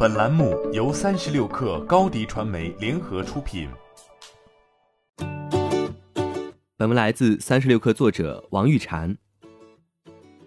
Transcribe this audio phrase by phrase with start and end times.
[0.00, 3.68] 本栏目由三十六氪高低传媒联合出品。
[6.76, 9.16] 本文来自三十六氪作者王玉婵。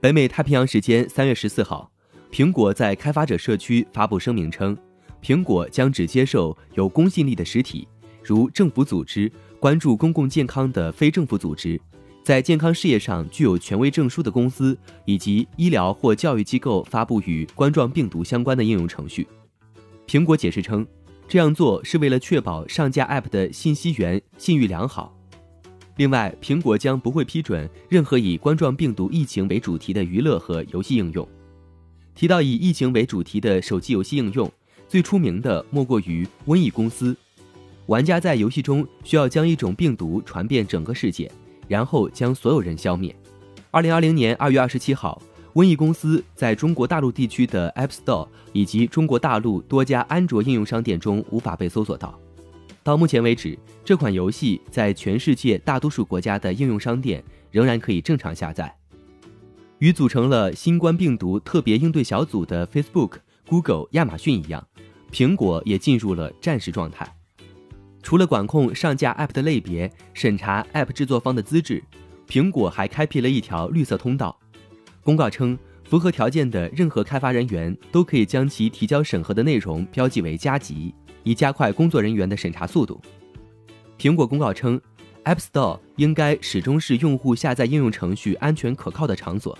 [0.00, 1.92] 北美太平洋时间三月十四号，
[2.32, 4.74] 苹果在开发者社区发布声明称，
[5.22, 7.86] 苹果将只接受有公信力的实体，
[8.22, 9.30] 如政府组织、
[9.60, 11.78] 关注公共健康的非政府组织。
[12.24, 19.28] 在健康事业上具有权威证书的公司以及医疗或教育机构发布与冠状病毒相关的应用程序。
[20.06, 20.86] 苹果解释称，
[21.28, 25.14] 这样做是为了确保上架 App 的信息源信誉良好。
[25.96, 31.28] 另外，苹果将不会批准任何以冠状病毒疫情为主题的娱乐和游戏应用。
[32.14, 34.50] 提到以疫情为主题的手机游戏应用，
[34.88, 37.14] 最出名的莫过于瘟疫公司。
[37.84, 41.30] 玩家在游戏中需要将一种病毒传遍整个世界。
[41.68, 43.14] 然后将所有人消灭。
[43.70, 45.20] 二零二零年二月二十七号，
[45.54, 52.18] 瘟疫公司在中国大陆地区的 App Store 以及中国大陆多家安卓应用商店中无法被搜索到。
[52.82, 58.74] 到目前为止，这款游戏在全世界大多数国家的应用商店仍然可以正常下载。
[59.78, 63.14] 与组成了新冠病毒特别应对小组的 Facebook、
[63.48, 64.66] Google、亚马逊一样，
[65.10, 67.10] 苹果也进入了战时状态。
[68.04, 71.82] 除了管控上架 App 的类别、审查 App 制作方的资质，
[72.28, 74.38] 苹果还开辟了一条绿色通道。
[75.02, 83.00] 公告称，符合条件的任何开发人员都可以将其提交审核的内容标记为加急，以加快工作人员的审查速度。
[83.98, 84.78] 苹果公告称
[85.24, 89.58] ，App Store 应该始终是用户下载应用程序安全可靠的场所。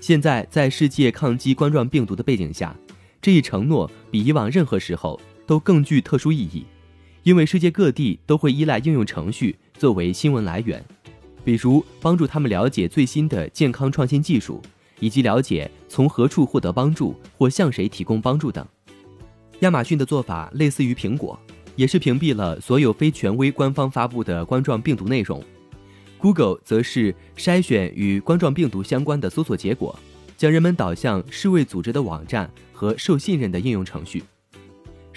[0.00, 2.76] 现在，在世界抗击冠状病毒的背景下，
[3.22, 6.66] 这一承诺比以往任何时候都更具特殊意义。
[7.30, 10.84] 因为世界各地都会依赖应用程序作为新闻来源，
[11.44, 14.60] 比如帮助他们了解最新的健康创新技术，
[14.98, 18.66] 以及了解从何处获得帮助或向谁提供帮助等。
[19.60, 21.38] 亚马逊的做法类似于苹果，
[21.76, 25.40] 也是屏蔽了所有非权威官方发布的冠状病毒内容。
[26.18, 29.96] Google 则是筛选与冠状病毒相关的搜索结果，
[30.36, 34.20] 将人们导向世卫组织的网站和受信任的应用程序。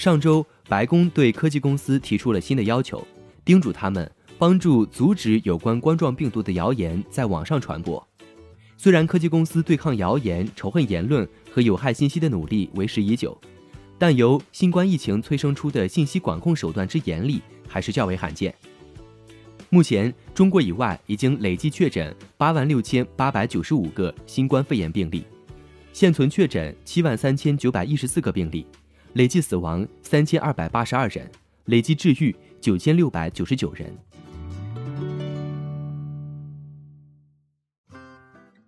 [0.04, 0.46] 上周。
[0.68, 3.06] 白宫对科技公司提出了新的要求，
[3.46, 8.06] 叮嘱他们帮助阻止有关冠状病毒的谣言在网上传播。
[8.76, 13.40] 虽然科技公司对抗谣言、仇恨言论和有害信息的努力为时已久，
[13.98, 18.54] 但由新冠疫情催生出的信息管控手段之严厉还是较为罕见。
[19.70, 25.24] 目前，中国以外已经累计确诊八万六千八百九十五个新冠肺炎病例，
[25.94, 28.66] 现存确诊七万三千九百一十四个病例。
[29.14, 31.30] 累计死亡三千二百八十二人，
[31.66, 33.96] 累计治愈九千六百九十九人。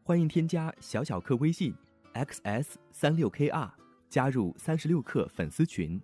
[0.03, 1.73] 欢迎添加小小客微信
[2.13, 3.67] xs 三六 kr，
[4.07, 5.99] 加入三十六课粉丝群。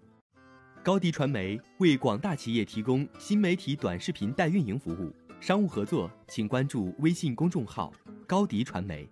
[0.81, 7.93] 高迪传媒为广大企业提供新媒体短视频代运营服务，商务合作请关注微信公众号
[8.25, 9.07] 高迪传媒。